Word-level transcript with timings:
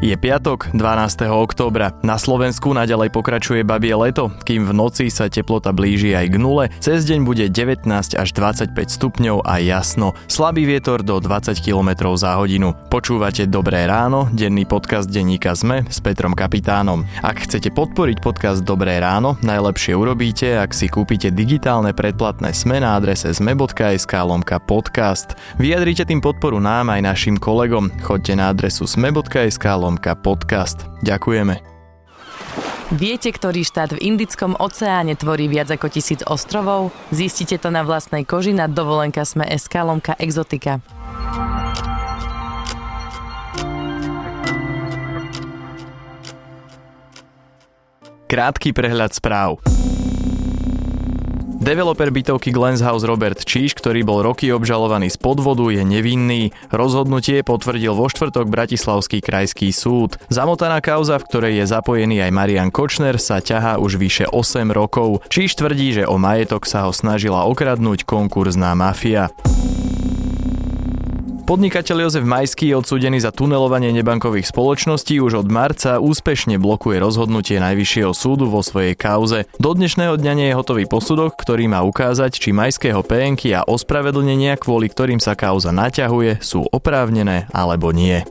Je 0.00 0.16
piatok, 0.16 0.72
12. 0.72 1.28
októbra. 1.28 1.92
Na 2.00 2.16
Slovensku 2.16 2.72
naďalej 2.72 3.12
pokračuje 3.12 3.60
babie 3.68 3.92
leto, 3.92 4.32
kým 4.48 4.64
v 4.64 4.72
noci 4.72 5.12
sa 5.12 5.28
teplota 5.28 5.76
blíži 5.76 6.16
aj 6.16 6.26
k 6.32 6.36
nule. 6.40 6.72
Cez 6.80 7.04
deň 7.04 7.20
bude 7.28 7.44
19 7.52 7.84
až 8.16 8.28
25 8.32 8.72
stupňov 8.72 9.44
a 9.44 9.60
jasno. 9.60 10.16
Slabý 10.24 10.64
vietor 10.64 11.04
do 11.04 11.20
20 11.20 11.52
km 11.60 12.16
za 12.16 12.32
hodinu. 12.40 12.72
Počúvate 12.88 13.44
Dobré 13.44 13.84
ráno, 13.84 14.32
denný 14.32 14.64
podcast 14.64 15.04
denníka 15.04 15.52
ZME 15.52 15.84
s 15.92 16.00
Petrom 16.00 16.32
Kapitánom. 16.32 17.04
Ak 17.20 17.44
chcete 17.44 17.68
podporiť 17.68 18.24
podcast 18.24 18.64
Dobré 18.64 19.04
ráno, 19.04 19.36
najlepšie 19.44 19.92
urobíte, 19.92 20.64
ak 20.64 20.72
si 20.72 20.88
kúpite 20.88 21.28
digitálne 21.28 21.92
predplatné 21.92 22.56
SME 22.56 22.80
na 22.80 22.96
adrese 22.96 23.36
sme.sk 23.36 24.12
lomka 24.24 24.64
podcast. 24.64 25.36
Vyjadrite 25.60 26.08
tým 26.08 26.24
podporu 26.24 26.56
nám 26.56 26.88
aj 26.88 27.04
našim 27.04 27.36
kolegom. 27.36 27.92
Choďte 28.00 28.32
na 28.40 28.48
adresu 28.48 28.88
sme.sk 28.88 29.68
lomka 29.76 29.89
lomka 29.90 30.14
podcast. 30.14 30.86
Ďakujeme. 31.02 31.58
Viete, 32.94 33.34
ktorý 33.34 33.66
štát 33.66 33.98
v 33.98 34.14
Indickom 34.14 34.54
oceáne 34.54 35.18
tvorí 35.18 35.50
viac 35.50 35.66
ako 35.74 35.90
tisíc 35.90 36.22
ostrovov? 36.22 36.94
Zistite 37.10 37.58
to 37.58 37.74
na 37.74 37.82
vlastnej 37.82 38.22
koži 38.22 38.54
na 38.54 38.70
dovolenka 38.70 39.26
sme 39.26 39.42
SK 39.50 39.82
lomka 39.82 40.14
exotika. 40.14 40.78
Krátky 48.30 48.70
prehľad 48.70 49.10
správ. 49.10 49.58
Developer 51.60 52.08
bytovky 52.08 52.56
Glens 52.56 52.80
House 52.80 53.04
Robert 53.04 53.44
Číš, 53.44 53.76
ktorý 53.76 54.00
bol 54.00 54.24
roky 54.24 54.48
obžalovaný 54.48 55.12
z 55.12 55.20
podvodu, 55.20 55.68
je 55.68 55.84
nevinný. 55.84 56.56
Rozhodnutie 56.72 57.44
potvrdil 57.44 57.92
vo 57.92 58.08
štvrtok 58.08 58.48
Bratislavský 58.48 59.20
krajský 59.20 59.68
súd. 59.68 60.16
Zamotaná 60.32 60.80
kauza, 60.80 61.20
v 61.20 61.28
ktorej 61.28 61.60
je 61.60 61.68
zapojený 61.68 62.24
aj 62.24 62.32
Marian 62.32 62.72
Kočner, 62.72 63.20
sa 63.20 63.44
ťahá 63.44 63.76
už 63.76 64.00
vyše 64.00 64.24
8 64.32 64.72
rokov. 64.72 65.20
Číš 65.28 65.60
tvrdí, 65.60 66.00
že 66.00 66.08
o 66.08 66.16
majetok 66.16 66.64
sa 66.64 66.88
ho 66.88 66.96
snažila 66.96 67.44
okradnúť 67.44 68.08
konkurzná 68.08 68.72
mafia. 68.72 69.28
Podnikateľ 71.50 72.06
Jozef 72.06 72.22
Majský, 72.22 72.70
odsúdený 72.78 73.18
za 73.18 73.34
tunelovanie 73.34 73.90
nebankových 73.90 74.54
spoločností, 74.54 75.18
už 75.18 75.42
od 75.42 75.50
marca 75.50 75.98
úspešne 75.98 76.62
blokuje 76.62 77.02
rozhodnutie 77.02 77.58
Najvyššieho 77.58 78.14
súdu 78.14 78.46
vo 78.46 78.62
svojej 78.62 78.94
kauze. 78.94 79.50
Do 79.58 79.74
dnešného 79.74 80.14
dňa 80.14 80.32
nie 80.38 80.46
je 80.46 80.54
hotový 80.54 80.86
posudok, 80.86 81.34
ktorý 81.34 81.66
má 81.66 81.82
ukázať, 81.82 82.38
či 82.38 82.54
Majského 82.54 83.02
PNky 83.02 83.50
a 83.58 83.66
ospravedlnenia, 83.66 84.62
kvôli 84.62 84.94
ktorým 84.94 85.18
sa 85.18 85.34
kauza 85.34 85.74
naťahuje, 85.74 86.38
sú 86.38 86.70
oprávnené 86.70 87.50
alebo 87.50 87.90
nie. 87.90 88.22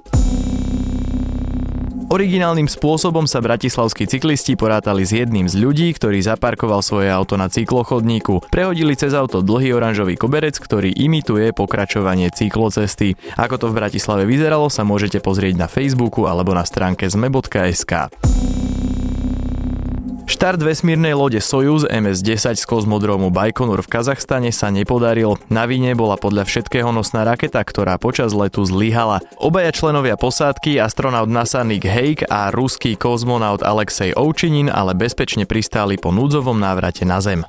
Originálnym 2.09 2.65
spôsobom 2.65 3.29
sa 3.29 3.37
bratislavskí 3.37 4.09
cyklisti 4.09 4.57
porátali 4.57 5.05
s 5.05 5.13
jedným 5.13 5.45
z 5.45 5.61
ľudí, 5.61 5.93
ktorý 5.93 6.17
zaparkoval 6.25 6.81
svoje 6.81 7.13
auto 7.13 7.37
na 7.37 7.53
cyklochodníku. 7.53 8.49
Prehodili 8.49 8.97
cez 8.97 9.13
auto 9.13 9.45
dlhý 9.45 9.77
oranžový 9.77 10.17
koberec, 10.17 10.57
ktorý 10.57 10.89
imituje 10.89 11.53
pokračovanie 11.53 12.33
cyklocesty. 12.33 13.13
Ako 13.37 13.61
to 13.61 13.69
v 13.69 13.77
Bratislave 13.77 14.25
vyzeralo, 14.25 14.73
sa 14.73 14.81
môžete 14.81 15.21
pozrieť 15.21 15.61
na 15.61 15.67
Facebooku 15.69 16.25
alebo 16.25 16.57
na 16.57 16.65
stránke 16.65 17.05
zme.sk. 17.05 18.09
Štart 20.29 20.61
vesmírnej 20.61 21.17
lode 21.17 21.41
Soyuz 21.41 21.89
MS-10 21.89 22.61
z 22.61 22.65
kozmodromu 22.69 23.33
Baikonur 23.33 23.81
v 23.81 23.89
Kazachstane 23.89 24.53
sa 24.53 24.69
nepodaril. 24.69 25.41
Na 25.49 25.65
vine 25.65 25.97
bola 25.97 26.21
podľa 26.21 26.45
všetkého 26.45 26.93
nosná 26.93 27.25
raketa, 27.25 27.57
ktorá 27.65 27.97
počas 27.97 28.37
letu 28.37 28.61
zlyhala. 28.61 29.25
Obaja 29.41 29.73
členovia 29.73 30.21
posádky, 30.21 30.77
astronaut 30.77 31.33
NASA 31.33 31.65
Nick 31.65 31.89
Hague 31.89 32.29
a 32.29 32.53
ruský 32.53 32.93
kozmonaut 32.93 33.65
Alexej 33.65 34.13
Ovčinin 34.13 34.69
ale 34.69 34.93
bezpečne 34.93 35.49
pristáli 35.49 35.97
po 35.97 36.13
núdzovom 36.13 36.61
návrate 36.61 37.09
na 37.09 37.25
Zem. 37.25 37.41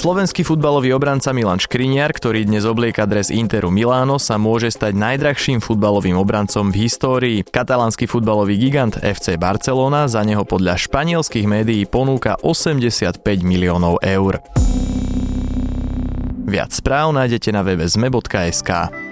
Slovenský 0.00 0.48
futbalový 0.48 0.96
obranca 0.96 1.28
Milan 1.36 1.60
Škriniar, 1.60 2.16
ktorý 2.16 2.48
dnes 2.48 2.64
oblieka 2.64 3.04
dres 3.04 3.28
Interu 3.28 3.68
Miláno, 3.68 4.16
sa 4.16 4.40
môže 4.40 4.72
stať 4.72 4.96
najdrahším 4.96 5.60
futbalovým 5.60 6.16
obrancom 6.16 6.72
v 6.72 6.88
histórii. 6.88 7.44
Katalánsky 7.44 8.08
futbalový 8.08 8.56
gigant 8.56 8.96
FC 8.96 9.36
Barcelona 9.36 10.08
za 10.08 10.24
neho 10.24 10.48
podľa 10.48 10.80
španielských 10.80 11.44
médií 11.44 11.84
ponúka 11.84 12.40
85 12.40 13.20
miliónov 13.44 14.00
eur. 14.00 14.40
Viac 16.48 16.72
správ 16.72 17.12
nájdete 17.12 17.52
na 17.52 17.60
webe 17.60 17.84
zme.sk. 17.84 19.09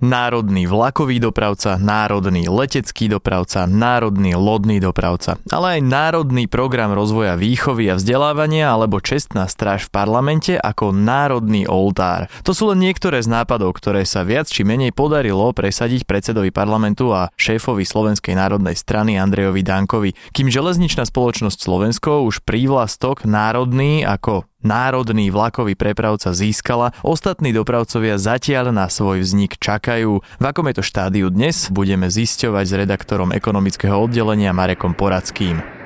národný 0.00 0.64
vlakový 0.64 1.20
dopravca, 1.20 1.76
národný 1.76 2.48
letecký 2.48 3.06
dopravca, 3.12 3.68
národný 3.68 4.32
lodný 4.34 4.80
dopravca, 4.80 5.36
ale 5.52 5.78
aj 5.78 5.80
národný 5.84 6.44
program 6.48 6.96
rozvoja 6.96 7.36
výchovy 7.36 7.92
a 7.92 7.94
vzdelávania 8.00 8.72
alebo 8.72 8.98
čestná 8.98 9.44
stráž 9.46 9.86
v 9.88 9.94
parlamente 9.94 10.52
ako 10.56 10.92
národný 10.96 11.68
oltár. 11.68 12.32
To 12.48 12.56
sú 12.56 12.72
len 12.72 12.80
niektoré 12.80 13.20
z 13.20 13.28
nápadov, 13.28 13.76
ktoré 13.76 14.08
sa 14.08 14.24
viac 14.24 14.48
či 14.48 14.64
menej 14.64 14.96
podarilo 14.96 15.52
presadiť 15.52 16.08
predsedovi 16.08 16.48
parlamentu 16.50 17.12
a 17.12 17.28
šéfovi 17.36 17.84
Slovenskej 17.84 18.34
národnej 18.34 18.74
strany 18.74 19.20
Andrejovi 19.20 19.60
Dankovi, 19.60 20.10
kým 20.32 20.48
železničná 20.48 21.04
spoločnosť 21.04 21.58
Slovensko 21.60 22.24
už 22.24 22.42
prívlastok 22.42 23.28
národný 23.28 24.02
ako 24.02 24.48
národný 24.60 25.32
vlakový 25.32 25.74
prepravca 25.76 26.32
získala, 26.32 26.92
ostatní 27.04 27.52
dopravcovia 27.52 28.20
zatiaľ 28.20 28.72
na 28.72 28.86
svoj 28.86 29.24
vznik 29.24 29.56
čakajú. 29.56 30.20
V 30.20 30.44
akom 30.44 30.68
je 30.68 30.74
to 30.80 30.84
štádiu 30.84 31.28
dnes, 31.32 31.72
budeme 31.72 32.08
zisťovať 32.08 32.64
s 32.64 32.76
redaktorom 32.76 33.32
ekonomického 33.32 33.96
oddelenia 33.96 34.52
Marekom 34.52 34.92
Poradským. 34.96 35.80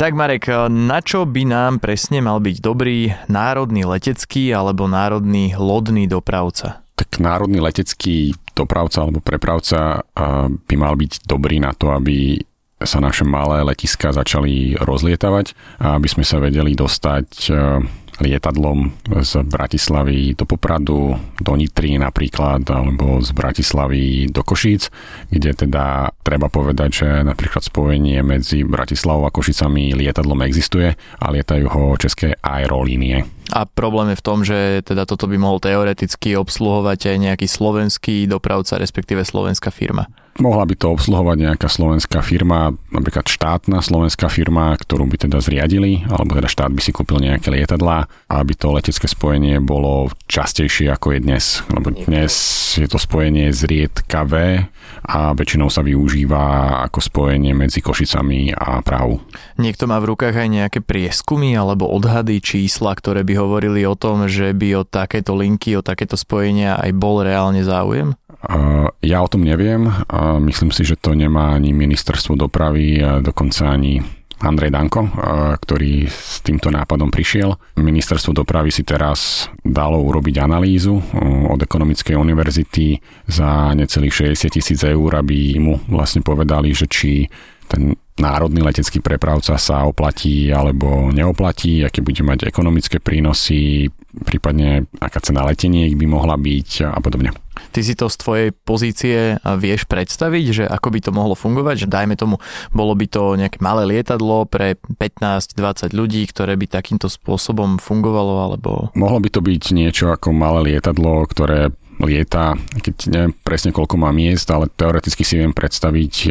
Tak 0.00 0.16
Marek, 0.16 0.48
na 0.72 1.04
čo 1.04 1.28
by 1.28 1.44
nám 1.44 1.76
presne 1.76 2.24
mal 2.24 2.40
byť 2.40 2.56
dobrý 2.64 3.12
národný 3.28 3.84
letecký 3.84 4.48
alebo 4.48 4.88
národný 4.88 5.52
lodný 5.60 6.08
dopravca? 6.08 6.80
Tak 7.00 7.16
národný 7.16 7.64
letecký 7.64 8.36
dopravca 8.52 9.00
alebo 9.00 9.24
prepravca 9.24 10.04
by 10.68 10.74
mal 10.76 10.92
byť 11.00 11.24
dobrý 11.24 11.56
na 11.64 11.72
to, 11.72 11.96
aby 11.96 12.36
sa 12.80 12.98
naše 12.98 13.28
malé 13.28 13.60
letiska 13.62 14.10
začali 14.10 14.74
rozlietavať 14.80 15.52
a 15.84 16.00
aby 16.00 16.08
sme 16.08 16.24
sa 16.24 16.40
vedeli 16.40 16.72
dostať 16.72 17.52
lietadlom 18.20 18.92
z 19.24 19.32
Bratislavy 19.48 20.36
do 20.36 20.44
Popradu, 20.44 21.16
do 21.40 21.52
Nitry 21.56 21.96
napríklad, 21.96 22.68
alebo 22.68 23.18
z 23.24 23.32
Bratislavy 23.32 24.28
do 24.28 24.44
Košíc, 24.44 24.92
kde 25.32 25.56
teda 25.56 26.12
treba 26.20 26.52
povedať, 26.52 26.90
že 26.92 27.08
napríklad 27.24 27.64
spojenie 27.64 28.20
medzi 28.20 28.62
Bratislavou 28.62 29.24
a 29.24 29.32
Košicami 29.32 29.96
lietadlom 29.96 30.44
existuje 30.44 30.92
a 30.94 31.26
lietajú 31.32 31.66
ho 31.72 31.96
české 31.96 32.36
aerolínie. 32.44 33.24
A 33.50 33.66
problém 33.66 34.14
je 34.14 34.20
v 34.20 34.26
tom, 34.26 34.38
že 34.46 34.84
teda 34.86 35.08
toto 35.08 35.26
by 35.26 35.34
mohol 35.34 35.58
teoreticky 35.58 36.38
obsluhovať 36.38 37.10
aj 37.10 37.16
nejaký 37.18 37.46
slovenský 37.50 38.30
dopravca, 38.30 38.78
respektíve 38.78 39.26
slovenská 39.26 39.74
firma. 39.74 40.06
Mohla 40.38 40.64
by 40.68 40.74
to 40.78 40.94
obsluhovať 40.94 41.36
nejaká 41.42 41.66
slovenská 41.66 42.22
firma, 42.22 42.70
napríklad 42.94 43.26
štátna 43.26 43.82
slovenská 43.82 44.30
firma, 44.30 44.78
ktorú 44.78 45.10
by 45.10 45.26
teda 45.26 45.42
zriadili, 45.42 46.06
alebo 46.06 46.38
teda 46.38 46.46
štát 46.46 46.70
by 46.70 46.80
si 46.80 46.94
kúpil 46.94 47.18
nejaké 47.18 47.50
lietadlá, 47.50 48.06
aby 48.30 48.52
to 48.54 48.70
letecké 48.70 49.10
spojenie 49.10 49.58
bolo 49.58 50.08
častejšie 50.30 50.86
ako 50.94 51.18
je 51.18 51.20
dnes. 51.20 51.44
Lebo 51.68 51.90
dnes 51.90 52.32
je 52.78 52.86
to 52.86 52.96
spojenie 52.96 53.50
zriedkavé 53.50 54.70
a 55.02 55.34
väčšinou 55.34 55.66
sa 55.66 55.82
využíva 55.82 56.78
ako 56.86 56.98
spojenie 57.02 57.50
medzi 57.50 57.82
Košicami 57.82 58.54
a 58.54 58.80
Prahou. 58.86 59.18
Niekto 59.58 59.90
má 59.90 59.98
v 59.98 60.14
rukách 60.14 60.36
aj 60.36 60.48
nejaké 60.48 60.78
prieskumy 60.80 61.58
alebo 61.58 61.90
odhady 61.90 62.38
čísla, 62.38 62.94
ktoré 62.94 63.26
by 63.26 63.34
hovorili 63.34 63.82
o 63.84 63.98
tom, 63.98 64.30
že 64.30 64.54
by 64.54 64.68
o 64.78 64.82
takéto 64.86 65.34
linky, 65.34 65.74
o 65.74 65.82
takéto 65.82 66.14
spojenia 66.14 66.78
aj 66.78 66.90
bol 66.94 67.20
reálne 67.26 67.60
záujem? 67.64 68.14
Ja 69.00 69.18
o 69.24 69.28
tom 69.28 69.44
neviem. 69.44 69.90
Myslím 70.44 70.70
si, 70.70 70.84
že 70.84 70.98
to 71.00 71.16
nemá 71.16 71.56
ani 71.56 71.72
ministerstvo 71.72 72.36
dopravy, 72.36 73.00
dokonca 73.20 73.72
ani 73.72 74.00
Andrej 74.40 74.72
Danko, 74.72 75.04
ktorý 75.60 76.08
s 76.08 76.40
týmto 76.40 76.72
nápadom 76.72 77.12
prišiel. 77.12 77.60
Ministerstvo 77.76 78.32
dopravy 78.32 78.72
si 78.72 78.88
teraz 78.88 79.52
dalo 79.60 80.00
urobiť 80.00 80.40
analýzu 80.40 80.96
od 81.52 81.60
ekonomickej 81.60 82.16
univerzity 82.16 82.96
za 83.28 83.76
necelých 83.76 84.32
60 84.32 84.48
tisíc 84.48 84.80
eur, 84.80 85.10
aby 85.12 85.60
mu 85.60 85.76
vlastne 85.92 86.24
povedali, 86.24 86.72
že 86.72 86.88
či 86.88 87.28
ten 87.68 87.92
národný 88.16 88.64
letecký 88.64 89.04
prepravca 89.04 89.60
sa 89.60 89.84
oplatí 89.84 90.48
alebo 90.48 91.12
neoplatí, 91.12 91.84
aké 91.84 92.00
bude 92.00 92.24
mať 92.24 92.48
ekonomické 92.48 92.96
prínosy, 92.96 93.92
prípadne 94.24 94.88
aká 95.04 95.20
cena 95.20 95.44
leteniek 95.44 95.92
by 96.00 96.06
mohla 96.08 96.40
byť 96.40 96.88
a 96.88 96.98
podobne. 97.04 97.30
Ty 97.70 97.80
si 97.84 97.94
to 97.94 98.08
z 98.08 98.16
tvojej 98.16 98.48
pozície 98.52 99.18
vieš 99.60 99.84
predstaviť, 99.86 100.44
že 100.50 100.64
ako 100.66 100.88
by 100.90 101.00
to 101.04 101.10
mohlo 101.12 101.34
fungovať, 101.36 101.86
že 101.86 101.92
dajme 101.92 102.16
tomu, 102.16 102.40
bolo 102.72 102.92
by 102.96 103.06
to 103.06 103.36
nejaké 103.36 103.60
malé 103.62 103.86
lietadlo 103.86 104.48
pre 104.48 104.80
15-20 104.98 105.92
ľudí, 105.92 106.24
ktoré 106.26 106.56
by 106.56 106.66
takýmto 106.66 107.06
spôsobom 107.06 107.78
fungovalo, 107.78 108.50
alebo... 108.50 108.70
Mohlo 108.96 109.18
by 109.22 109.28
to 109.30 109.40
byť 109.44 109.62
niečo 109.76 110.10
ako 110.10 110.32
malé 110.34 110.74
lietadlo, 110.74 111.24
ktoré 111.28 111.70
lieta, 112.04 112.56
keď 112.80 112.94
neviem 113.10 113.32
presne 113.44 113.70
koľko 113.70 113.96
má 114.00 114.10
miest, 114.10 114.48
ale 114.50 114.68
teoreticky 114.72 115.22
si 115.24 115.40
viem 115.40 115.52
predstaviť, 115.52 116.14
e, 116.26 116.30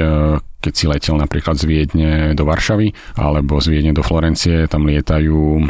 keď 0.60 0.74
si 0.75 0.86
letel 0.89 1.16
napríklad 1.16 1.56
z 1.56 1.63
Viedne 1.66 2.12
do 2.36 2.44
Varšavy 2.44 3.16
alebo 3.16 3.63
z 3.63 3.68
Viedne 3.71 3.95
do 3.95 4.04
Florencie, 4.04 4.68
tam 4.68 4.89
lietajú 4.89 5.38
e, 5.38 5.63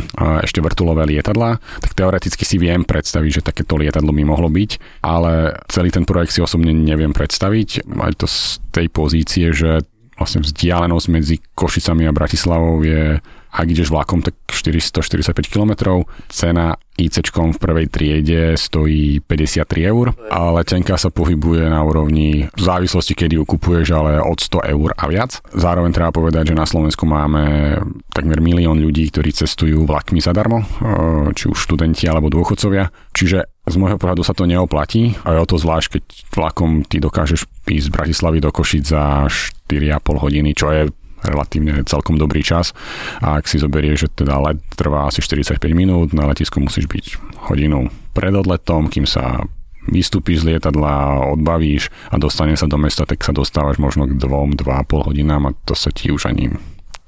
ešte 0.44 0.63
vrtulové 0.63 1.06
lietadlá, 1.06 1.62
tak 1.84 1.92
teoreticky 1.94 2.44
si 2.44 2.57
viem 2.57 2.81
predstaviť, 2.88 3.31
že 3.42 3.46
takéto 3.46 3.78
lietadlo 3.78 4.10
by 4.10 4.24
mohlo 4.25 4.50
byť, 4.50 5.01
ale 5.06 5.60
celý 5.69 5.94
ten 5.94 6.07
projekt 6.07 6.36
si 6.36 6.42
osobne 6.42 6.74
neviem 6.74 7.13
predstaviť. 7.13 7.86
Aj 8.00 8.13
to 8.16 8.25
z 8.25 8.60
tej 8.74 8.88
pozície, 8.90 9.52
že 9.54 9.86
vlastne 10.19 10.44
vzdialenosť 10.44 11.07
medzi 11.07 11.40
Košicami 11.56 12.04
a 12.04 12.16
Bratislavou 12.16 12.84
je 12.84 13.24
ak 13.50 13.66
ideš 13.66 13.90
vlakom, 13.90 14.22
tak 14.22 14.38
445 14.48 15.34
km. 15.50 16.06
Cena 16.30 16.78
IC 17.00 17.31
v 17.31 17.56
prvej 17.56 17.88
triede 17.88 18.60
stojí 18.60 19.24
53 19.24 19.63
eur 19.88 20.12
a 20.28 20.51
letenka 20.51 21.00
sa 21.00 21.07
pohybuje 21.07 21.72
na 21.72 21.80
úrovni 21.80 22.51
v 22.51 22.62
závislosti, 22.62 23.16
kedy 23.16 23.40
ju 23.40 23.44
kupuješ, 23.48 23.88
ale 23.96 24.19
od 24.19 24.36
100 24.36 24.75
eur 24.75 24.92
a 25.00 25.07
viac. 25.07 25.40
Zároveň 25.56 25.96
treba 25.96 26.12
povedať, 26.12 26.51
že 26.51 26.60
na 26.60 26.68
Slovensku 26.68 27.07
máme 27.07 27.80
takmer 28.12 28.44
milión 28.44 28.84
ľudí, 28.84 29.07
ktorí 29.07 29.31
cestujú 29.31 29.88
vlakmi 29.88 30.19
zadarmo, 30.19 30.60
eh, 30.60 31.31
či 31.31 31.48
už 31.48 31.56
študenti 31.56 32.04
alebo 32.12 32.28
dôchodcovia. 32.28 32.92
Čiže 33.16 33.48
z 33.69 33.75
môjho 33.80 33.95
pohľadu 33.95 34.25
sa 34.28 34.36
to 34.36 34.44
neoplatí 34.50 35.16
a 35.24 35.38
je 35.38 35.40
o 35.40 35.48
to 35.48 35.56
zvlášť, 35.56 35.88
keď 35.95 36.04
vlakom 36.36 36.84
ty 36.84 37.00
dokážeš 37.00 37.48
ísť 37.69 37.88
z 37.88 37.94
Bratislavy 37.94 38.38
do 38.44 38.52
Košic 38.52 38.84
za 38.92 39.30
4,5 39.69 40.19
hodiny, 40.19 40.52
čo 40.52 40.68
je 40.74 40.81
relatívne 41.24 41.83
celkom 41.86 42.16
dobrý 42.16 42.44
čas. 42.44 42.71
A 43.19 43.39
ak 43.39 43.48
si 43.48 43.60
zoberieš, 43.62 44.07
že 44.07 44.10
teda 44.25 44.39
let 44.39 44.60
trvá 44.75 45.07
asi 45.07 45.24
45 45.24 45.60
minút, 45.71 46.16
na 46.16 46.27
letisku 46.30 46.60
musíš 46.60 46.88
byť 46.88 47.06
hodinu 47.51 47.92
pred 48.12 48.33
odletom, 48.36 48.92
kým 48.92 49.07
sa 49.07 49.44
vystúpiš 49.89 50.45
z 50.45 50.56
lietadla, 50.56 51.33
odbavíš 51.33 51.89
a 52.13 52.21
dostane 52.21 52.54
sa 52.54 52.69
do 52.69 52.77
mesta, 52.77 53.07
tak 53.07 53.24
sa 53.25 53.33
dostávaš 53.33 53.81
možno 53.81 54.06
k 54.06 54.13
dvom, 54.16 54.54
dva 54.60 54.86
pol 54.86 55.01
hodinám 55.07 55.50
a 55.50 55.56
to 55.66 55.74
sa 55.74 55.89
ti 55.89 56.13
už 56.13 56.30
ani 56.30 56.54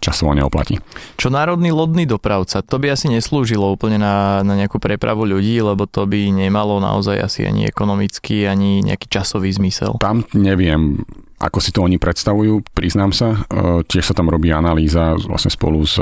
časovo 0.02 0.34
neoplatí. 0.34 0.82
Čo 1.16 1.30
národný 1.30 1.70
lodný 1.70 2.10
dopravca, 2.10 2.66
to 2.66 2.82
by 2.82 2.98
asi 2.98 3.08
neslúžilo 3.08 3.70
úplne 3.70 4.02
na, 4.02 4.42
na 4.42 4.58
nejakú 4.58 4.82
prepravu 4.82 5.30
ľudí, 5.30 5.62
lebo 5.62 5.86
to 5.86 6.10
by 6.10 6.34
nemalo 6.34 6.82
naozaj 6.82 7.22
asi 7.22 7.46
ani 7.46 7.70
ekonomický, 7.70 8.50
ani 8.50 8.82
nejaký 8.82 9.06
časový 9.08 9.54
zmysel. 9.54 10.02
Tam 10.02 10.26
neviem, 10.34 11.06
ako 11.42 11.58
si 11.58 11.74
to 11.74 11.82
oni 11.82 11.98
predstavujú, 11.98 12.62
priznám 12.78 13.10
sa. 13.10 13.34
E, 13.34 13.38
tiež 13.90 14.06
sa 14.06 14.14
tam 14.14 14.30
robí 14.30 14.54
analýza 14.54 15.18
vlastne 15.18 15.50
spolu 15.50 15.82
s 15.82 15.98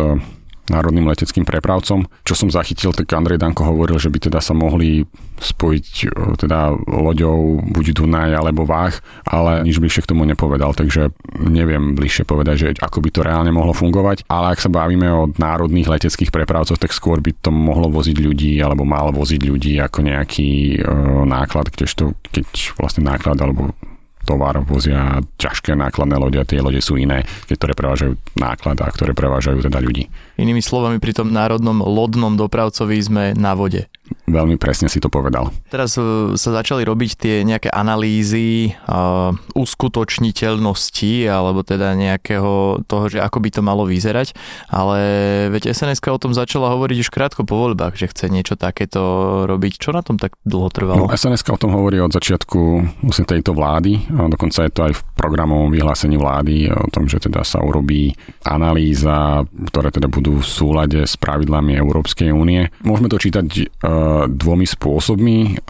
národným 0.69 1.09
leteckým 1.09 1.43
prepravcom. 1.43 2.05
Čo 2.23 2.33
som 2.37 2.53
zachytil, 2.53 2.93
tak 2.93 3.09
Andrej 3.09 3.41
Danko 3.41 3.65
hovoril, 3.65 3.97
že 3.97 4.13
by 4.13 4.29
teda 4.29 4.39
sa 4.39 4.53
mohli 4.53 5.03
spojiť 5.41 5.87
e, 6.05 6.07
teda 6.37 6.77
loďou 6.85 7.63
buď 7.63 7.85
Dunaj 7.97 8.31
alebo 8.37 8.67
Váh, 8.69 8.93
ale 9.25 9.65
nič 9.65 9.81
bližšie 9.81 10.05
k 10.05 10.11
tomu 10.13 10.27
nepovedal, 10.29 10.77
takže 10.77 11.09
neviem 11.41 11.97
bližšie 11.97 12.27
povedať, 12.27 12.55
že 12.55 12.67
ako 12.77 13.01
by 13.01 13.09
to 13.09 13.25
reálne 13.25 13.49
mohlo 13.49 13.73
fungovať, 13.73 14.29
ale 14.29 14.53
ak 14.53 14.59
sa 14.61 14.69
bavíme 14.69 15.07
o 15.09 15.31
národných 15.33 15.89
leteckých 15.89 16.29
prepravcoch, 16.29 16.77
tak 16.77 16.93
skôr 16.93 17.23
by 17.23 17.33
to 17.39 17.49
mohlo 17.49 17.89
voziť 17.89 18.17
ľudí 18.19 18.59
alebo 18.61 18.85
malo 18.85 19.15
voziť 19.15 19.41
ľudí 19.41 19.73
ako 19.81 19.99
nejaký 20.05 20.77
e, 20.77 20.91
náklad, 21.25 21.73
kdežto 21.73 22.13
keď 22.29 22.45
vlastne 22.77 23.07
náklad 23.07 23.39
alebo 23.39 23.73
tovar 24.29 24.61
vozia 24.61 25.17
ťažké 25.41 25.73
nákladné 25.73 26.21
lode 26.21 26.37
a 26.37 26.45
tie 26.45 26.61
lode 26.61 26.77
sú 26.85 27.01
iné, 27.01 27.25
ktoré 27.49 27.73
prevážajú 27.73 28.13
náklad 28.37 28.77
a 28.85 28.93
ktoré 28.93 29.17
prevážajú 29.17 29.65
teda 29.65 29.81
ľudí. 29.81 30.05
Inými 30.37 30.61
slovami, 30.61 31.01
pri 31.01 31.17
tom 31.17 31.33
národnom 31.33 31.81
lodnom 31.81 32.37
dopravcovi 32.37 32.97
sme 33.01 33.25
na 33.33 33.57
vode. 33.57 33.89
Veľmi 34.29 34.61
presne 34.61 34.87
si 34.87 35.01
to 35.01 35.09
povedal. 35.09 35.49
Teraz 35.73 35.97
e, 35.97 36.37
sa 36.37 36.49
začali 36.53 36.85
robiť 36.85 37.11
tie 37.17 37.35
nejaké 37.41 37.69
analýzy 37.73 38.73
uh, 38.85 39.33
uskutočniteľnosti 39.57 41.13
alebo 41.25 41.65
teda 41.65 41.97
nejakého 41.97 42.83
toho, 42.85 43.05
že 43.09 43.19
ako 43.19 43.37
by 43.41 43.49
to 43.49 43.61
malo 43.65 43.83
vyzerať, 43.85 44.33
ale 44.69 44.99
veď 45.53 45.73
sns 45.73 46.01
o 46.05 46.19
tom 46.19 46.33
začala 46.33 46.73
hovoriť 46.73 46.97
už 47.05 47.09
krátko 47.09 47.41
po 47.45 47.57
voľbách, 47.57 47.97
že 47.97 48.09
chce 48.09 48.29
niečo 48.29 48.57
takéto 48.57 49.43
robiť. 49.45 49.73
Čo 49.79 49.93
na 49.93 50.01
tom 50.01 50.17
tak 50.17 50.35
dlho 50.43 50.69
trvalo? 50.69 51.05
No, 51.05 51.13
sns 51.13 51.41
o 51.45 51.59
tom 51.59 51.73
hovorí 51.73 52.01
od 52.01 52.13
začiatku 52.13 52.59
vlastne 53.05 53.25
tejto 53.25 53.53
vlády, 53.53 54.09
a 54.09 54.27
dokonca 54.29 54.65
je 54.65 54.71
to 54.73 54.81
aj 54.89 54.93
v 54.97 55.01
programovom 55.15 55.69
vyhlásení 55.73 56.17
vlády 56.17 56.69
o 56.69 56.89
tom, 56.91 57.05
že 57.05 57.21
teda 57.21 57.45
sa 57.45 57.61
urobí 57.61 58.13
analýza, 58.45 59.45
ktoré 59.71 59.93
teda 59.93 60.09
budú 60.09 60.41
v 60.41 60.47
súlade 60.47 60.99
s 61.05 61.15
pravidlami 61.15 61.77
Európskej 61.77 62.33
únie. 62.33 62.73
Môžeme 62.81 63.07
to 63.07 63.21
čítať 63.21 63.45
uh, 63.47 64.18
dvomi 64.27 64.67
spôsobmi. 64.67 65.61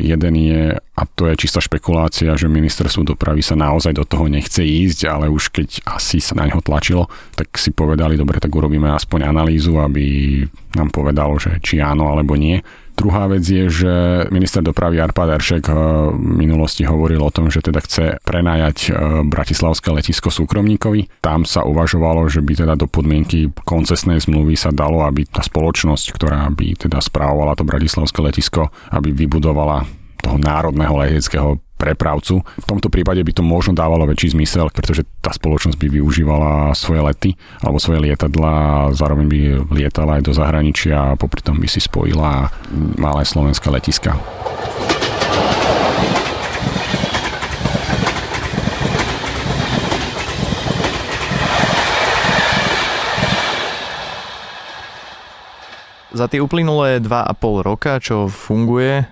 Jeden 0.00 0.34
je, 0.38 0.72
a 0.72 1.02
to 1.04 1.28
je 1.28 1.34
čistá 1.36 1.60
špekulácia, 1.60 2.38
že 2.38 2.48
ministerstvo 2.48 3.04
dopravy 3.04 3.44
sa 3.44 3.58
naozaj 3.58 3.92
do 3.92 4.06
toho 4.06 4.30
nechce 4.30 4.64
ísť, 4.64 5.10
ale 5.10 5.26
už 5.28 5.52
keď 5.52 5.84
asi 5.84 6.22
sa 6.22 6.38
na 6.38 6.48
neho 6.48 6.62
tlačilo, 6.64 7.10
tak 7.36 7.52
si 7.60 7.74
povedali, 7.74 8.16
dobre, 8.16 8.40
tak 8.40 8.54
urobíme 8.54 8.88
aspoň 8.94 9.28
analýzu, 9.28 9.76
aby 9.82 10.40
nám 10.78 10.88
povedalo, 10.94 11.36
že 11.36 11.60
či 11.60 11.82
áno 11.82 12.08
alebo 12.08 12.38
nie. 12.38 12.62
Druhá 12.96 13.28
vec 13.28 13.44
je, 13.44 13.68
že 13.68 13.92
minister 14.32 14.64
dopravy 14.64 14.96
Arpad 14.96 15.36
Eršek 15.36 15.68
eh, 15.68 15.76
v 16.16 16.32
minulosti 16.32 16.88
hovoril 16.88 17.20
o 17.20 17.28
tom, 17.28 17.52
že 17.52 17.60
teda 17.60 17.84
chce 17.84 18.04
prenajať 18.24 18.78
eh, 18.88 18.92
Bratislavské 19.28 19.92
letisko 19.92 20.32
súkromníkovi. 20.32 21.20
Tam 21.20 21.44
sa 21.44 21.68
uvažovalo, 21.68 22.24
že 22.32 22.40
by 22.40 22.64
teda 22.64 22.74
do 22.74 22.88
podmienky 22.88 23.52
koncesnej 23.68 24.24
zmluvy 24.24 24.56
sa 24.56 24.72
dalo, 24.72 25.04
aby 25.04 25.28
tá 25.28 25.44
spoločnosť, 25.44 26.06
ktorá 26.16 26.48
by 26.48 26.88
teda 26.88 26.98
správovala 27.04 27.52
to 27.52 27.68
Bratislavské 27.68 28.24
letisko, 28.24 28.72
aby 28.88 29.12
vybudovala 29.12 29.84
toho 30.24 30.40
národného 30.40 30.96
leteckého 30.96 31.60
prepravcu. 31.76 32.40
V 32.42 32.66
tomto 32.66 32.88
prípade 32.88 33.20
by 33.20 33.32
to 33.36 33.44
možno 33.44 33.76
dávalo 33.76 34.08
väčší 34.08 34.32
zmysel, 34.32 34.72
pretože 34.72 35.04
tá 35.20 35.30
spoločnosť 35.30 35.76
by 35.76 35.88
využívala 36.00 36.72
svoje 36.72 37.00
lety 37.04 37.30
alebo 37.60 37.76
svoje 37.76 38.10
lietadla 38.10 38.90
zároveň 38.96 39.26
by 39.28 39.40
lietala 39.70 40.18
aj 40.18 40.22
do 40.24 40.32
zahraničia 40.32 41.14
a 41.14 41.18
popri 41.20 41.44
tom 41.44 41.60
by 41.60 41.68
si 41.68 41.78
spojila 41.78 42.48
malé 42.96 43.22
slovenské 43.28 43.68
letiska. 43.68 44.16
Za 56.16 56.32
tie 56.32 56.40
uplynulé 56.40 56.96
2,5 57.04 57.60
roka, 57.60 58.00
čo 58.00 58.32
funguje 58.32 59.04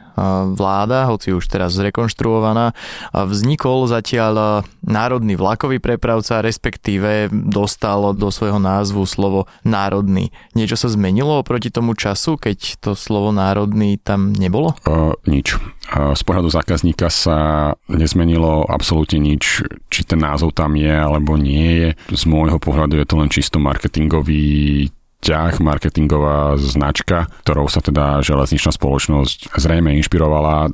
vláda, 0.55 1.11
hoci 1.11 1.35
už 1.35 1.47
teraz 1.51 1.75
zrekonštruovaná, 1.75 2.71
vznikol 3.13 3.91
zatiaľ 3.91 4.63
národný 4.81 5.35
vlakový 5.35 5.83
prepravca, 5.83 6.39
respektíve 6.43 7.29
dostal 7.33 8.15
do 8.15 8.31
svojho 8.31 8.63
názvu 8.63 9.03
slovo 9.05 9.51
národný. 9.67 10.31
Niečo 10.55 10.79
sa 10.79 10.89
zmenilo 10.89 11.43
oproti 11.43 11.75
tomu 11.75 11.99
času, 11.99 12.39
keď 12.39 12.79
to 12.79 12.91
slovo 12.95 13.35
národný 13.35 13.99
tam 13.99 14.31
nebolo? 14.31 14.75
Uh, 14.87 15.19
nič. 15.27 15.59
Z 15.93 16.23
pohľadu 16.25 16.49
zákazníka 16.49 17.13
sa 17.13 17.71
nezmenilo 17.93 18.65
absolútne 18.65 19.21
nič, 19.21 19.61
či 19.93 20.01
ten 20.07 20.17
názov 20.17 20.57
tam 20.57 20.81
je 20.81 20.91
alebo 20.91 21.37
nie 21.37 21.69
je. 21.77 21.89
Z 22.17 22.25
môjho 22.25 22.57
pohľadu 22.57 22.97
je 22.97 23.07
to 23.07 23.15
len 23.21 23.29
čisto 23.29 23.61
marketingový 23.61 24.89
ťah, 25.25 25.57
marketingová 25.65 26.61
značka, 26.61 27.33
ktorou 27.49 27.73
sa 27.73 27.81
teda 27.81 28.21
železničná 28.21 28.77
spoločnosť 28.77 29.57
zrejme 29.57 29.97
inšpirovala 30.05 30.69
e, 30.69 30.71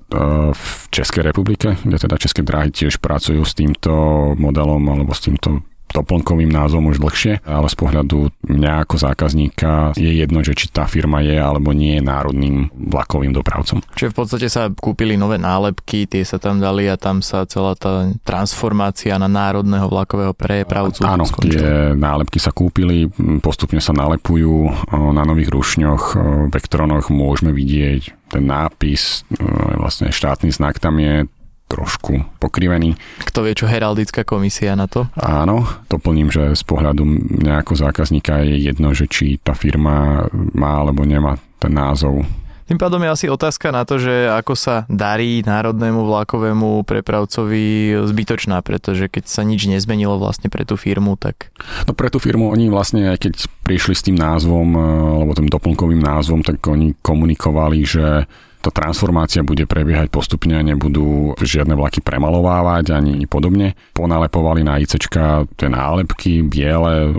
v 0.51 0.65
Českej 0.91 1.23
republike, 1.23 1.79
kde 1.87 1.97
teda 2.03 2.19
České 2.19 2.43
dráhy 2.43 2.75
tiež 2.75 2.99
pracujú 2.99 3.47
s 3.47 3.55
týmto 3.55 3.93
modelom 4.35 4.83
alebo 4.91 5.15
s 5.15 5.31
týmto 5.31 5.63
doplnkovým 5.95 6.51
názvom 6.51 6.91
už 6.91 7.03
dlhšie, 7.03 7.43
ale 7.47 7.67
z 7.71 7.77
pohľadu 7.77 8.31
mňa 8.47 8.73
ako 8.87 8.97
zákazníka 9.01 9.73
je 9.99 10.11
jedno, 10.23 10.41
že 10.41 10.55
či 10.55 10.71
tá 10.71 10.87
firma 10.87 11.21
je 11.23 11.37
alebo 11.37 11.75
nie 11.75 11.99
je 11.99 12.03
národným 12.05 12.71
vlakovým 12.75 13.35
dopravcom. 13.35 13.83
Čiže 13.95 14.13
v 14.13 14.17
podstate 14.17 14.47
sa 14.47 14.71
kúpili 14.71 15.19
nové 15.19 15.37
nálepky, 15.37 16.07
tie 16.07 16.23
sa 16.23 16.39
tam 16.39 16.63
dali 16.63 16.87
a 16.87 16.95
tam 16.95 17.23
sa 17.23 17.47
celá 17.47 17.75
tá 17.75 18.09
transformácia 18.23 19.19
na 19.19 19.27
národného 19.27 19.87
vlakového 19.91 20.35
prepravcu 20.37 21.03
Áno, 21.07 21.27
tie 21.27 21.93
nálepky 21.97 22.39
sa 22.39 22.55
kúpili, 22.55 23.11
postupne 23.43 23.83
sa 23.83 23.97
nalepujú 23.97 24.71
na 24.95 25.23
nových 25.27 25.51
rušňoch, 25.51 26.17
vektronoch 26.55 27.09
môžeme 27.11 27.51
vidieť 27.51 28.31
ten 28.31 28.47
nápis, 28.47 29.27
vlastne 29.75 30.15
štátny 30.15 30.55
znak 30.55 30.79
tam 30.79 31.03
je, 31.03 31.27
trošku 31.71 32.27
pokrivený. 32.43 32.99
Kto 33.31 33.47
vie, 33.47 33.55
čo 33.55 33.71
heraldická 33.71 34.27
komisia 34.27 34.75
na 34.75 34.91
to? 34.91 35.07
Áno, 35.15 35.63
doplním, 35.87 36.35
že 36.35 36.59
z 36.59 36.63
pohľadu 36.67 37.07
nejakého 37.47 37.79
zákazníka 37.79 38.43
je 38.43 38.67
jedno, 38.67 38.91
že 38.91 39.07
či 39.07 39.39
tá 39.39 39.55
firma 39.55 40.27
má 40.35 40.83
alebo 40.83 41.07
nemá 41.07 41.39
ten 41.63 41.71
názov 41.71 42.27
Tým 42.71 42.79
pádom 42.79 43.03
je 43.03 43.11
asi 43.11 43.27
otázka 43.27 43.75
na 43.75 43.83
to, 43.83 43.99
že 43.99 44.31
ako 44.31 44.55
sa 44.55 44.87
darí 44.87 45.43
národnému 45.43 46.07
vlakovému 46.07 46.87
prepravcovi 46.87 47.99
zbytočná, 48.07 48.63
pretože 48.63 49.11
keď 49.11 49.27
sa 49.27 49.43
nič 49.43 49.67
nezmenilo 49.67 50.23
vlastne 50.23 50.47
pre 50.47 50.63
tú 50.63 50.79
firmu, 50.79 51.19
tak... 51.19 51.51
No 51.91 51.99
pre 51.99 52.15
tú 52.15 52.23
firmu 52.23 52.47
oni 52.47 52.71
vlastne, 52.71 53.11
aj 53.11 53.27
keď 53.27 53.33
prišli 53.67 53.95
s 53.99 54.07
tým 54.07 54.15
názvom, 54.15 54.69
e, 54.71 54.83
alebo 55.19 55.35
tým 55.35 55.51
doplnkovým 55.51 55.99
názvom, 55.99 56.47
tak 56.47 56.63
oni 56.63 56.95
komunikovali, 57.03 57.83
že 57.83 58.31
tá 58.61 58.69
transformácia 58.69 59.41
bude 59.41 59.65
prebiehať 59.65 60.13
postupne, 60.13 60.61
nebudú 60.61 61.33
žiadne 61.41 61.73
vlaky 61.73 62.05
premalovávať 62.05 62.93
ani 62.93 63.25
podobne. 63.25 63.73
Ponalepovali 63.97 64.61
na 64.61 64.77
ICčka 64.77 65.49
tie 65.57 65.69
nálepky 65.73 66.45
biele, 66.45 67.17